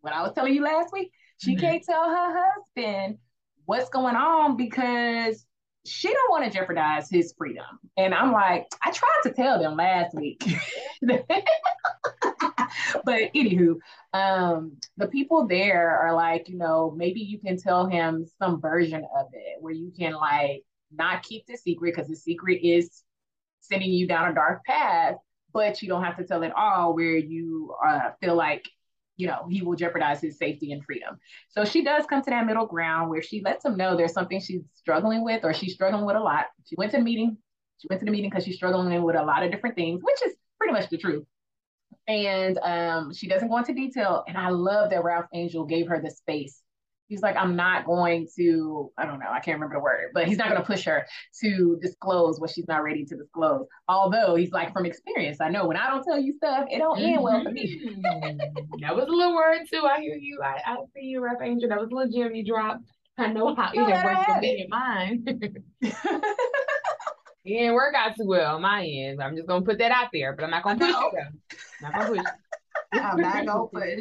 [0.00, 1.60] what I was telling you last week, she mm-hmm.
[1.60, 3.18] can't tell her husband
[3.64, 5.44] what's going on because
[5.86, 7.64] she don't want to jeopardize his freedom.
[7.96, 10.42] And I'm like, I tried to tell them last week.
[11.02, 11.42] but
[13.04, 13.76] anywho,
[14.12, 19.04] um, the people there are like, you know, maybe you can tell him some version
[19.16, 23.02] of it where you can like not keep the secret because the secret is
[23.60, 25.16] sending you down a dark path,
[25.52, 28.64] but you don't have to tell it all where you uh, feel like
[29.16, 31.18] you know, he will jeopardize his safety and freedom.
[31.48, 34.40] So she does come to that middle ground where she lets him know there's something
[34.40, 36.46] she's struggling with or she's struggling with a lot.
[36.66, 37.36] She went to meeting.
[37.78, 40.30] She went to the meeting because she's struggling with a lot of different things, which
[40.30, 41.24] is pretty much the truth
[42.06, 44.24] and um, she doesn't go into detail.
[44.28, 46.60] And I love that Ralph Angel gave her the space.
[47.14, 50.26] He's like, I'm not going to, I don't know, I can't remember the word, but
[50.26, 51.06] he's not going to push her
[51.42, 53.66] to disclose what she's not ready to disclose.
[53.88, 56.98] Although he's like, from experience, I know when I don't tell you stuff, it don't
[56.98, 57.82] end well for me.
[57.84, 58.80] Mm-hmm.
[58.80, 59.82] that was a little word too.
[59.88, 60.40] I hear you.
[60.42, 61.68] I, I see you, Ralph Angel.
[61.68, 62.82] That was a little gem you dropped.
[63.16, 65.24] I know how it works for me and mine.
[65.80, 65.94] It
[67.44, 69.22] didn't work out too well on my end.
[69.22, 71.60] I'm just gonna put that out there, but I'm not gonna push it.
[71.80, 72.26] Not gonna push.
[72.92, 74.00] I'm not gonna push.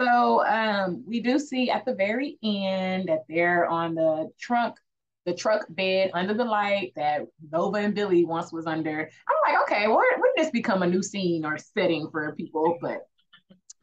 [0.00, 4.76] So um, we do see at the very end that they're on the trunk,
[5.24, 9.08] the truck bed under the light that Nova and Billy once was under.
[9.28, 12.76] I'm like, okay, well, wouldn't this become a new scene or setting for people?
[12.80, 13.06] But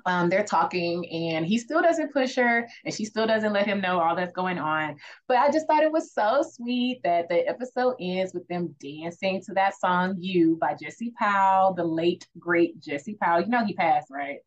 [0.06, 3.82] um, they're talking and he still doesn't push her and she still doesn't let him
[3.82, 4.98] know all that's going on.
[5.28, 9.42] But I just thought it was so sweet that the episode ends with them dancing
[9.44, 13.42] to that song You by Jesse Powell, the late great Jesse Powell.
[13.42, 14.40] You know he passed, right?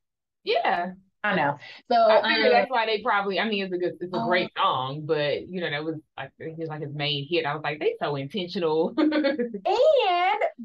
[0.43, 0.93] Yeah.
[1.25, 1.59] I know.
[1.91, 3.41] So I figure um, that's why they probably.
[3.41, 4.27] I mean, it's a good, it's a oh.
[4.27, 7.47] great song, but you know, that was I think it's like his main hit.
[7.47, 8.93] I was like, they so intentional.
[8.99, 9.11] and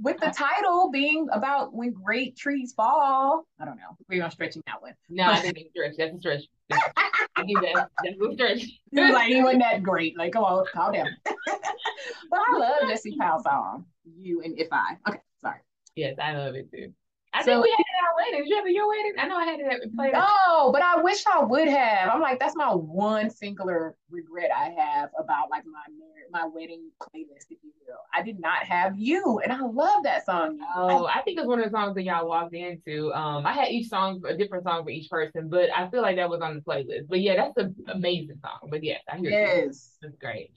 [0.04, 3.96] with the title being about when great trees fall, I don't know.
[4.10, 4.96] We're gonna stretching that one.
[5.08, 5.94] No, I didn't stretch.
[5.98, 6.44] That's a stretch.
[6.70, 8.60] that, that's a stretch.
[8.92, 10.18] he was like, wasn't that great.
[10.18, 11.08] Like, come on, calm down.
[11.26, 14.98] but I love Jesse Powell's song, You and If I.
[15.08, 15.60] Okay, sorry.
[15.96, 16.92] Yes, I love it too.
[17.32, 18.40] I So- think we had it at our wedding.
[18.44, 19.14] Did you have it your wedding?
[19.20, 20.10] I know I had it at played.
[20.10, 20.14] it.
[20.14, 22.10] No, but I wish I would have.
[22.10, 26.90] I'm like, that's my one singular regret I have about like my marriage, my wedding
[27.02, 27.98] playlist, if you will.
[28.16, 30.60] I did not have you, and I love that song.
[30.76, 33.14] Oh, I think it's one of the songs that y'all walked into.
[33.14, 36.16] Um, I had each song a different song for each person, but I feel like
[36.16, 37.08] that was on the playlist.
[37.10, 38.70] But yeah, that's an amazing song.
[38.72, 39.38] But yes, I hear you.
[39.38, 39.98] yes.
[40.02, 40.52] It's great.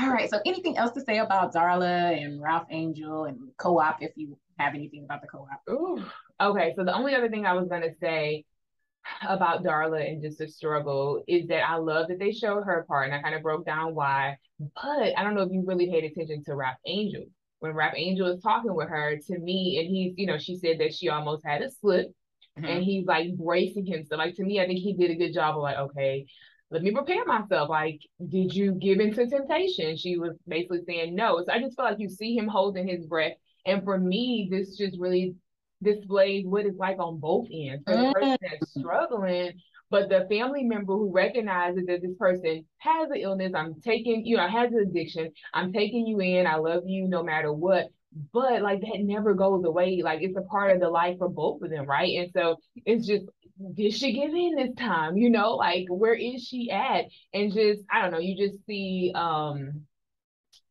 [0.00, 0.28] All right.
[0.30, 4.02] So, anything else to say about Darla and Ralph Angel and co-op?
[4.02, 5.60] If you have anything about the co-op.
[5.70, 6.04] Ooh.
[6.40, 8.44] Okay, so the only other thing I was gonna say
[9.26, 13.06] about Darla and just the struggle is that I love that they showed her part,
[13.06, 14.36] and I kind of broke down why.
[14.58, 17.24] But I don't know if you really paid attention to Ralph Angel.
[17.60, 20.78] When Ralph Angel is talking with her, to me, and he's, you know, she said
[20.80, 22.08] that she almost had a slip,
[22.58, 22.64] mm-hmm.
[22.64, 24.18] and he's like bracing himself.
[24.18, 26.26] Like to me, I think he did a good job of like, okay,
[26.70, 27.68] let me prepare myself.
[27.68, 29.96] Like, did you give into temptation?
[29.96, 31.42] She was basically saying no.
[31.44, 33.32] So I just feel like you see him holding his breath.
[33.68, 35.34] And for me, this just really
[35.82, 37.84] displays what it's like on both ends.
[37.86, 39.52] For the person that's struggling,
[39.90, 44.36] but the family member who recognizes that this person has an illness, I'm taking, you
[44.36, 47.88] know, has an addiction, I'm taking you in, I love you no matter what.
[48.32, 50.00] But like that never goes away.
[50.02, 52.18] Like it's a part of the life for both of them, right?
[52.18, 53.26] And so it's just
[53.74, 55.16] did she give in this time?
[55.16, 57.04] You know, like where is she at?
[57.34, 59.86] And just I don't know, you just see um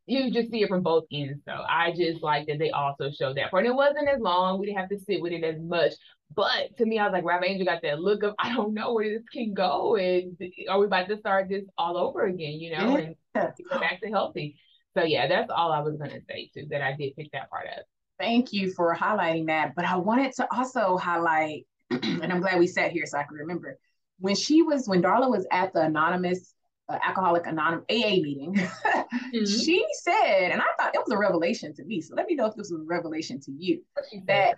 [0.08, 1.42] you just see it from both ends.
[1.46, 3.66] So I just like that they also showed that part.
[3.66, 4.58] And it wasn't as long.
[4.58, 5.94] We didn't have to sit with it as much.
[6.34, 8.94] But to me, I was like, Ralph Angel got that look of I don't know
[8.94, 9.98] where this can go.
[9.98, 10.38] And
[10.70, 14.10] are we about to start this all over again, you know, and go back to
[14.10, 14.56] healthy.
[14.98, 17.68] So yeah, that's all I was gonna say too, that I did pick that part
[17.68, 17.84] up.
[18.18, 19.76] Thank you for highlighting that.
[19.76, 23.38] But I wanted to also highlight, and I'm glad we sat here so I can
[23.38, 23.78] remember
[24.20, 26.54] when she was when Darla was at the anonymous
[26.90, 28.56] uh, alcoholic anonymous AA meeting.
[29.46, 32.02] she said, and I thought it was a revelation to me.
[32.02, 33.82] So let me know if this was a revelation to you
[34.28, 34.58] that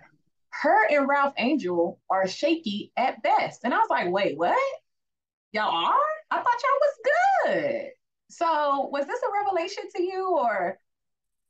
[0.50, 3.64] her and Ralph Angel are shaky at best.
[3.64, 4.56] And I was like, wait, what?
[5.52, 5.94] Y'all are?
[6.30, 6.98] I thought y'all was
[7.44, 7.88] good.
[8.28, 10.78] So was this a revelation to you or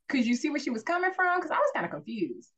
[0.08, 1.38] could you see where she was coming from?
[1.38, 2.50] Because I was kind of confused.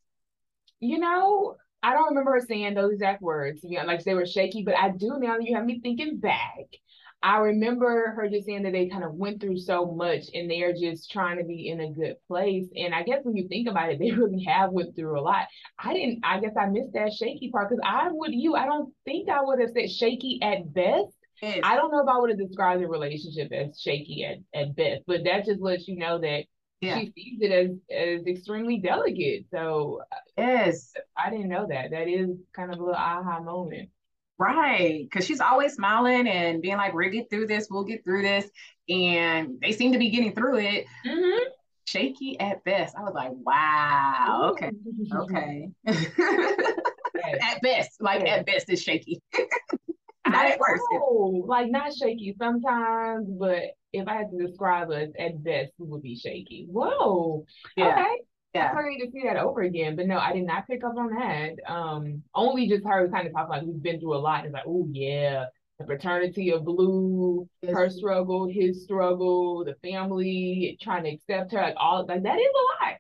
[0.80, 4.76] You know, I don't remember her saying those exact words, like they were shaky, but
[4.76, 6.66] I do now that you have me thinking back.
[7.22, 10.62] I remember her just saying that they kind of went through so much and they
[10.62, 12.66] are just trying to be in a good place.
[12.76, 15.46] And I guess when you think about it, they really have went through a lot.
[15.78, 18.92] I didn't, I guess I missed that shaky part because I would you, I don't
[19.04, 21.12] think I would have said shaky at best.
[21.40, 21.61] Yes.
[21.64, 25.02] I don't know if I would have described the relationship as shaky at, at best,
[25.06, 26.44] but that just lets you know that
[26.80, 26.98] Yeah.
[26.98, 29.46] she sees it as as extremely delicate.
[29.50, 30.92] So uh, Yes.
[31.16, 31.90] I didn't know that.
[31.90, 33.90] That is kind of a little aha moment.
[34.42, 35.05] Right.
[35.05, 38.50] Because she's always smiling and being like, we'll get through this, we'll get through this.
[38.88, 40.87] And they seem to be getting through it.
[41.07, 41.48] Mm-hmm.
[41.87, 42.96] Shaky at best.
[42.96, 44.50] I was like, wow.
[44.52, 44.70] Okay.
[45.14, 45.68] Okay.
[45.87, 48.00] at best.
[48.00, 48.37] Like Yeah.
[48.37, 49.20] at best it's shaky.
[50.26, 50.83] Not at worst.
[50.92, 55.88] know, like not shaky sometimes, but if I had to describe us at best, we
[55.88, 56.66] would be shaky.
[56.70, 57.44] Whoa.
[57.76, 57.92] Yeah.
[57.92, 58.20] Okay.
[58.54, 58.72] Yeah.
[58.76, 59.96] I need to see that over again.
[59.96, 61.54] But no, I did not pick up on that.
[61.70, 64.44] Um, only just her kind of talking like we've been through a lot.
[64.44, 65.46] It's like, oh yeah,
[65.78, 71.74] the fraternity of blue, her struggle, his struggle, the family trying to accept her, like
[71.78, 72.94] all like that is a lot.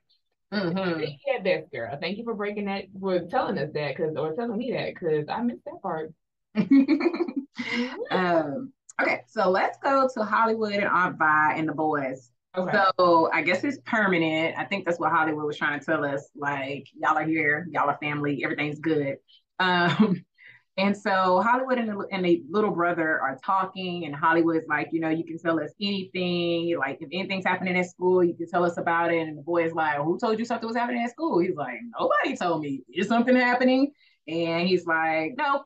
[0.52, 0.98] Mhm.
[0.98, 1.96] Thank you at best, girl.
[2.00, 5.24] Thank you for breaking that, for telling us that, cause or telling me that, cause
[5.28, 6.12] I missed that part.
[8.10, 12.30] um, okay, so let's go to Hollywood and Aunt Vi and the boys.
[12.56, 12.84] Okay.
[12.98, 14.58] So I guess it's permanent.
[14.58, 16.28] I think that's what Hollywood was trying to tell us.
[16.36, 19.16] Like y'all are here, y'all are family, everything's good.
[19.58, 20.22] Um,
[20.76, 25.00] and so Hollywood and the, and the little brother are talking, and Hollywood's like, you
[25.00, 26.76] know, you can tell us anything.
[26.78, 29.26] Like if anything's happening at school, you can tell us about it.
[29.26, 31.38] And the boy is like, who told you something was happening at school?
[31.38, 32.82] He's like, nobody told me.
[32.92, 33.92] Is something happening?
[34.28, 35.64] And he's like, no.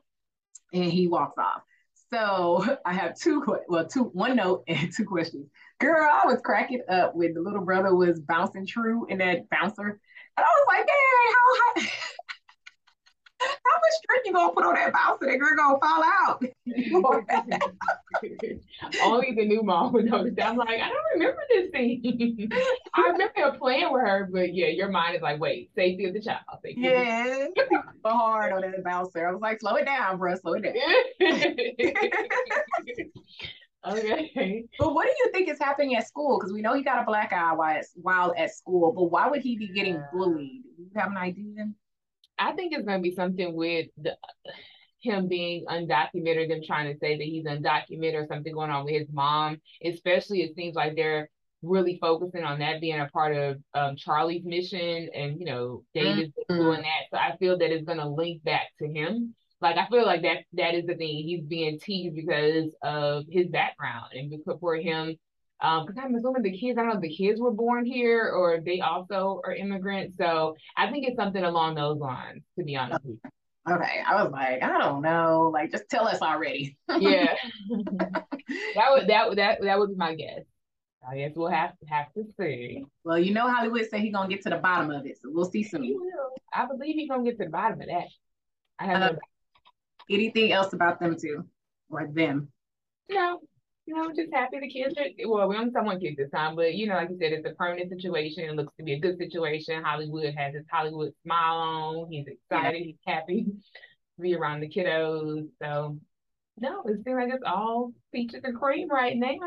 [0.73, 1.63] And he walks off.
[2.13, 5.47] So I have two, well, two, one note and two questions.
[5.79, 9.99] Girl, I was cracking up when the little brother was bouncing true in that bouncer.
[10.37, 11.87] And I was like, man, how, high?
[13.39, 15.27] how much drink you gonna put on that bouncer?
[15.27, 16.43] That girl gonna fall out.
[19.03, 20.47] Only the new mom would notice that.
[20.47, 22.49] I'm like, I don't remember this scene.
[22.95, 26.21] I remember playing with her, but yeah, your mind is like, wait, safety of the
[26.21, 26.41] child.
[26.63, 29.27] Safety yeah, so hard on that bouncer.
[29.27, 30.73] I was like, slow it down, bro, slow it down.
[33.91, 34.65] Okay.
[34.79, 36.39] But what do you think is happening at school?
[36.39, 39.27] Because we know he got a black eye while, at- while at school, but why
[39.27, 40.63] would he be getting bullied?
[40.77, 41.69] Do you have an idea?
[42.39, 44.15] I think it's gonna be something with the
[44.99, 48.93] him being undocumented, them trying to say that he's undocumented or something going on with
[48.93, 49.57] his mom.
[49.83, 51.29] Especially, it seems like they're
[51.61, 56.33] really focusing on that being a part of um, Charlie's mission, and you know, Davis's
[56.49, 56.61] mm-hmm.
[56.61, 57.05] doing that.
[57.11, 59.35] So I feel that it's going to link back to him.
[59.61, 61.23] Like I feel like that that is the thing.
[61.23, 65.17] He's being teased because of his background and because for him
[65.59, 68.29] um, because I'm assuming the kids, I don't know if the kids were born here
[68.29, 70.15] or they also are immigrants.
[70.17, 73.31] So I think it's something along those lines, to be honest with you.
[73.73, 74.01] Okay.
[74.05, 75.49] I was like, I don't know.
[75.53, 76.77] Like just tell us already.
[76.99, 77.33] yeah.
[78.75, 80.43] that would that would that that would be my guess.
[81.09, 82.83] I guess we'll have to have to see.
[83.03, 85.49] Well, you know Hollywood said he's gonna get to the bottom of it, so we'll
[85.49, 85.97] see soon.
[86.53, 88.07] I believe he's gonna get to the bottom of that.
[88.79, 89.19] I have uh, no
[90.09, 91.45] anything else about them too,
[91.89, 92.49] or them?
[93.09, 93.41] No,
[93.87, 96.57] you know, just happy the kids are, well, we only saw one kid this time,
[96.57, 98.43] but you know, like you said, it's a permanent situation.
[98.43, 99.81] It looks to be a good situation.
[99.81, 102.11] Hollywood has his Hollywood smile on.
[102.11, 102.79] He's excited.
[102.79, 102.85] Yeah.
[102.85, 105.47] He's happy to be around the kiddos.
[105.61, 105.97] So,
[106.57, 109.37] no, it seems like it's all peaches and cream right now.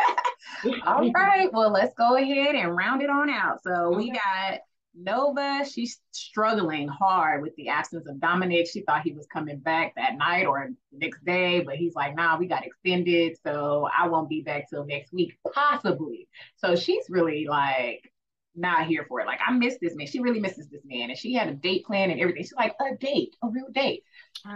[0.86, 1.52] all right.
[1.52, 3.62] Well, let's go ahead and round it on out.
[3.62, 3.96] So, okay.
[3.96, 4.58] we got
[4.96, 8.68] Nova, she's struggling hard with the absence of Dominic.
[8.68, 12.14] She thought he was coming back that night or the next day, but he's like,
[12.14, 13.36] nah, we got extended.
[13.44, 16.28] So I won't be back till next week, possibly.
[16.56, 18.10] So she's really like
[18.54, 19.26] not here for it.
[19.26, 20.06] Like, I miss this man.
[20.06, 21.10] She really misses this man.
[21.10, 22.42] And she had a date plan and everything.
[22.42, 24.04] She's like, a date, a real date.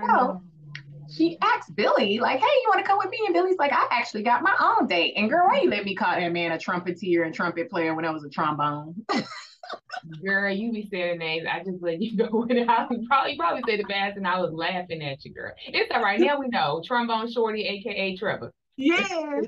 [0.06, 0.40] So
[1.10, 3.18] she asked Billy, like, hey, you want to come with me?
[3.24, 5.14] And Billy's like, I actually got my own date.
[5.16, 8.04] And girl, why you let me call that man a trumpeter and trumpet player when
[8.04, 9.04] I was a trombone?
[10.22, 11.46] girl, you be saying names.
[11.50, 12.68] I just let you go with it.
[12.68, 15.52] I would probably probably say the best, and I was laughing at you, girl.
[15.66, 16.20] It's all right.
[16.20, 16.82] Now we know.
[16.84, 18.52] Trombone Shorty, aka Trevor.
[18.76, 19.40] Yeah.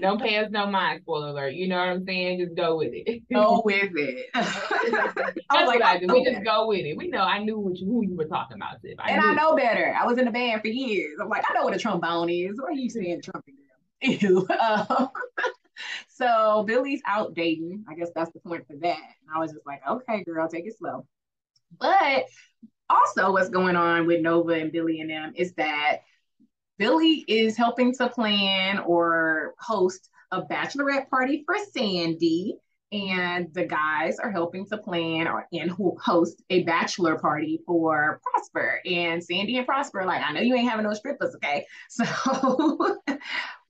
[0.00, 1.54] Don't pay us no mind, spoiler alert.
[1.54, 2.40] You know what I'm saying?
[2.40, 3.22] Just go with it.
[3.32, 4.26] Go with it.
[4.34, 4.46] That's
[5.48, 6.06] I what I do.
[6.12, 6.96] We just go with it.
[6.96, 9.96] We know I knew you, who you were talking about, and I know better.
[9.98, 11.18] I was in the band for years.
[11.20, 12.60] I'm like, I know what a trombone is.
[12.60, 13.54] Why are you saying trumpet?
[14.02, 14.46] Ew.
[14.60, 15.08] Um,
[16.08, 17.84] so Billy's out dating.
[17.88, 18.98] I guess that's the point for that.
[18.98, 21.06] And I was just like, okay, girl, take it slow.
[21.78, 22.26] But
[22.88, 25.98] also, what's going on with Nova and Billy and them is that
[26.78, 32.56] Billy is helping to plan or host a bachelorette party for Sandy.
[32.92, 38.80] And the guys are helping to plan or and host a bachelor party for Prosper.
[38.86, 41.66] And Sandy and Prosper, like, I know you ain't having no strippers, okay?
[41.88, 43.00] So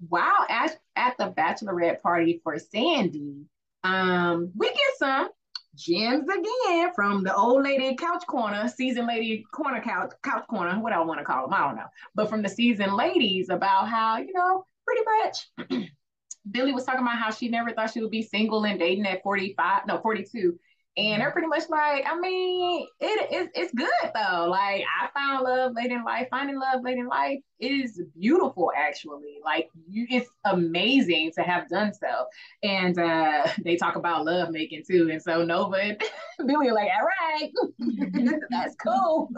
[0.09, 3.47] while at, at the bachelorette party for Sandy,
[3.85, 5.29] um, we get some
[5.75, 10.93] gems again from the old lady couch corner, season lady corner couch, couch corner, what
[10.93, 11.87] I want to call them, I don't know.
[12.15, 15.89] But from the season ladies about how, you know, pretty much
[16.51, 19.23] Billy was talking about how she never thought she would be single and dating at
[19.23, 20.59] 45, no, 42.
[20.99, 24.47] And they're pretty much like, I mean, it is it's good though.
[24.49, 26.29] Like I found love late in life.
[26.31, 29.37] Finding love late in life is beautiful, actually.
[29.45, 32.27] Like you, it's amazing to have done so.
[32.63, 35.11] And uh, they talk about love making too.
[35.13, 36.03] And so Nova and
[36.47, 37.53] Billy are like, all right,
[38.51, 39.29] that's cool.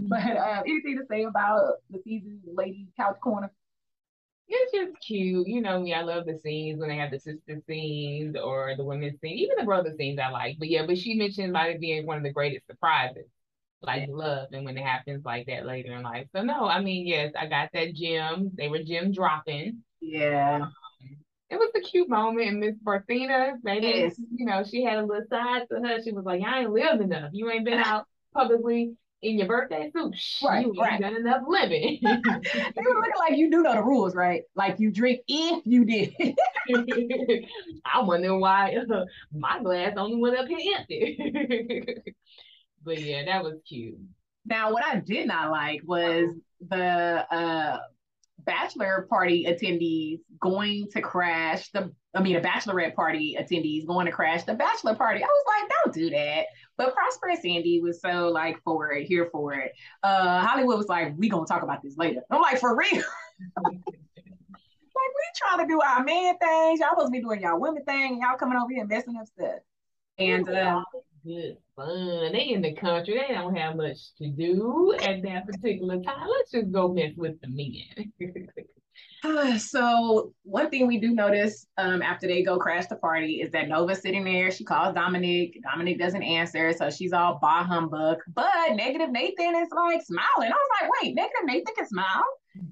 [0.00, 3.52] but uh, anything to say about the season, lady couch corner?
[4.56, 5.46] It's just cute.
[5.46, 8.84] You know me, I love the scenes when they have the sister scenes or the
[8.84, 10.56] women's scene, even the brother scenes I like.
[10.58, 13.26] But yeah, but she mentioned about it being one of the greatest surprises,
[13.82, 16.26] like love, and when it happens like that later in life.
[16.34, 18.50] So no, I mean, yes, I got that gem.
[18.54, 19.82] They were gem dropping.
[20.00, 20.60] Yeah.
[20.62, 20.72] Um,
[21.50, 22.48] it was a cute moment.
[22.48, 24.20] And Miss Berthena, maybe yes.
[24.34, 26.02] you know, she had a little side to her.
[26.02, 27.30] She was like, I ain't lived enough.
[27.32, 30.14] You ain't been out publicly in your birthday suit.
[30.42, 31.00] Right, you right.
[31.00, 31.98] done enough living.
[32.02, 34.42] they were looking like you do know the rules, right?
[34.54, 36.14] Like you drink if you did.
[37.84, 41.16] I wonder why uh, my glass only went up here empty.
[42.84, 43.98] but yeah, that was cute.
[44.46, 46.34] Now, what I did not like was
[46.68, 47.78] the uh
[48.40, 54.12] bachelor party attendees going to crash the I mean a bachelorette party attendees going to
[54.12, 55.22] crash the bachelor party.
[55.22, 56.46] I was like, don't do that.
[56.78, 59.72] But Prosper and Sandy was so like for it, here for it.
[60.02, 62.22] Uh Hollywood was like, we gonna talk about this later.
[62.30, 63.02] I'm like, for real.
[64.98, 66.80] like we trying to do our man things.
[66.80, 68.20] Y'all supposed to be doing y'all women thing.
[68.22, 69.60] Y'all coming over here and messing up stuff.
[70.18, 70.82] And uh,
[71.24, 72.32] good fun.
[72.32, 73.20] They in the country.
[73.26, 76.28] They don't have much to do at that particular time.
[76.28, 78.12] Let's just go mess with the men.
[79.58, 83.68] so one thing we do notice um, after they go crash the party is that
[83.68, 84.50] Nova's sitting there.
[84.50, 85.58] She calls Dominic.
[85.62, 88.18] Dominic doesn't answer, so she's all bah humbug.
[88.34, 90.52] But Negative Nathan is like smiling.
[90.52, 92.24] I was like, wait, Negative Nathan can smile.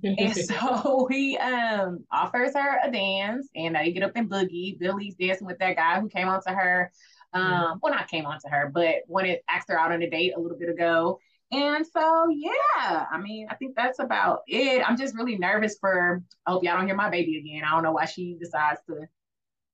[0.04, 4.78] and so he um offers her a dance, and they get up and boogie.
[4.78, 6.92] Billy's dancing with that guy who came on to her
[7.36, 10.08] um, well, not came on to her, but when it asked her out on a
[10.08, 11.18] date a little bit ago.
[11.52, 14.88] And so, yeah, I mean, I think that's about it.
[14.88, 17.62] I'm just really nervous for, I hope y'all don't hear my baby again.
[17.64, 19.06] I don't know why she decides to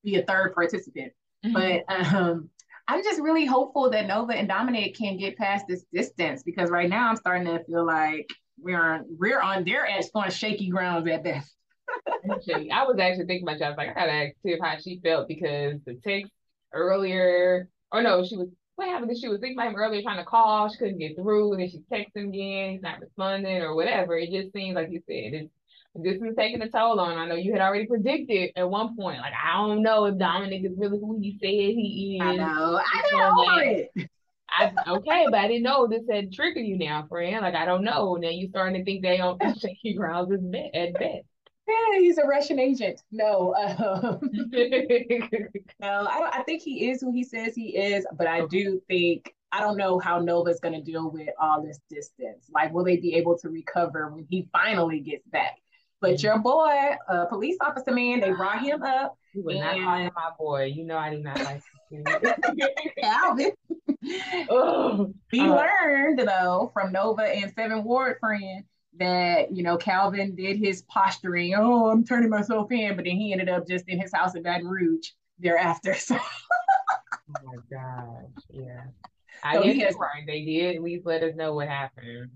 [0.05, 1.13] be a third participant.
[1.45, 1.55] Mm-hmm.
[1.55, 2.51] But um,
[2.89, 6.91] I'm just really hopeful that Nova and Dominic can get past this distance because right
[6.91, 11.09] now I'm starting to feel like we're on, we're on their edge on shaky grounds
[11.09, 11.55] at best.
[12.31, 13.67] I was actually thinking about you.
[13.67, 16.33] I was like, I gotta ask Tiff how she felt because the text
[16.73, 18.49] earlier, or no, she was
[18.83, 19.17] what happened?
[19.19, 21.71] She was thinking about him earlier, trying to call, she couldn't get through, and then
[21.71, 24.17] she texts him again, he's not responding or whatever.
[24.17, 25.51] It just seems like you said, it's
[25.95, 27.19] this is taking a toll on.
[27.19, 30.65] I know you had already predicted at one point, like I don't know if Dominic
[30.65, 32.27] is really who he said he is.
[32.27, 32.81] I know.
[32.81, 34.11] I don't know it.
[34.49, 37.43] I okay, but I didn't know this had triggered you now, friend.
[37.43, 38.17] Like I don't know.
[38.17, 41.27] Now you starting to think they on shaky grounds at best.
[41.69, 43.03] Yeah, he's a Russian agent.
[43.13, 44.19] No, um,
[44.51, 46.35] no, I don't.
[46.35, 49.77] I think he is who he says he is, but I do think I don't
[49.77, 52.47] know how Nova's going to deal with all this distance.
[52.53, 55.57] Like, will they be able to recover when he finally gets back?
[56.01, 59.17] But your boy, uh, police officer man, they brought him up.
[59.35, 59.65] You would and...
[59.65, 60.65] not call him my boy.
[60.65, 61.63] You know I do not like
[62.99, 63.53] Calvin.
[64.51, 68.65] oh, we uh, learned though from Nova and Seven Ward friend
[68.99, 71.55] that you know Calvin did his posturing.
[71.55, 74.43] Oh, I'm turning myself in, but then he ended up just in his house in
[74.43, 75.97] Baton Rouge thereafter.
[76.05, 76.19] So.
[76.19, 78.45] oh my gosh!
[78.51, 78.83] Yeah,
[79.43, 80.25] I so guess has, right.
[80.27, 82.31] They did at least let us know what happened,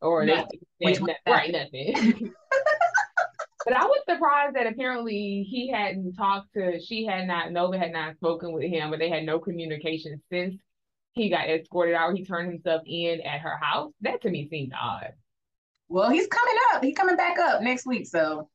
[0.00, 0.44] or they,
[0.80, 2.32] they, they right nothing.
[3.64, 6.80] but I was surprised that apparently he hadn't talked to.
[6.80, 7.52] She had not.
[7.52, 10.54] Nova had not spoken with him, but they had no communication since
[11.12, 12.16] he got escorted out.
[12.16, 13.92] He turned himself in at her house.
[14.00, 15.12] That to me seemed odd.
[15.88, 16.84] Well, he's coming up.
[16.84, 18.06] He's coming back up next week.
[18.06, 18.48] So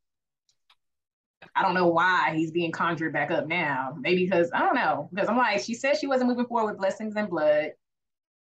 [1.55, 3.95] I don't know why he's being conjured back up now.
[3.99, 5.09] Maybe because I don't know.
[5.11, 7.71] Because I'm like, she said she wasn't moving forward with blessings and blood.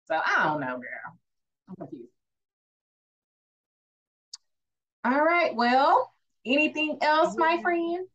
[0.08, 1.18] So I don't know, girl.
[1.70, 2.10] I'm confused.
[5.04, 5.56] All right.
[5.56, 6.12] Well,
[6.46, 7.62] anything else, my mm-hmm.
[7.62, 8.08] friend?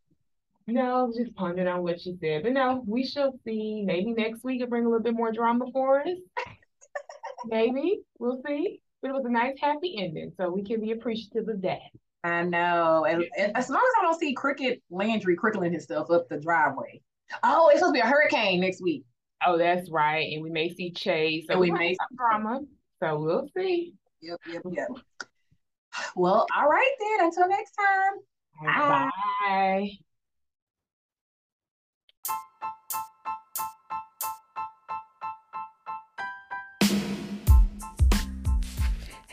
[0.68, 2.42] No, just pondering on what she said.
[2.42, 3.82] But no, we shall see.
[3.84, 6.08] Maybe next week it'll bring a little bit more drama for us.
[7.46, 8.00] Maybe.
[8.18, 10.32] We'll see but it was a nice happy ending.
[10.36, 11.78] So we can be appreciative of that.
[12.24, 13.06] I know.
[13.08, 17.00] And, and as long as I don't see Cricket Landry crickling himself up the driveway.
[17.42, 19.04] Oh, it's supposed to be a hurricane next week.
[19.46, 20.32] Oh, that's right.
[20.32, 21.44] And we may see Chase.
[21.46, 22.60] So and we may see drama.
[23.02, 23.94] So we'll see.
[24.22, 24.88] Yep, yep, yep.
[26.14, 27.26] Well, all right then.
[27.26, 28.12] Until next time.
[28.64, 29.10] Bye.
[29.48, 29.90] Bye.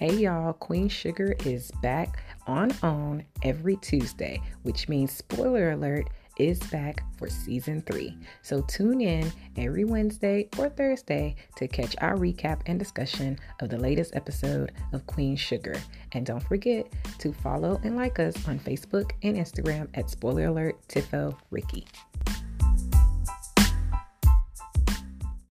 [0.04, 6.60] Hey y'all, Queen Sugar is back on OWN every Tuesday, which means spoiler alert is
[6.60, 8.18] back for season three.
[8.41, 13.78] So tune in every Wednesday or Thursday to catch our recap and discussion of the
[13.78, 15.82] latest episode of Queen Sugar.
[16.12, 16.86] And don't forget
[17.20, 21.86] to follow and like us on Facebook and Instagram at spoiler alert Tifo Ricky.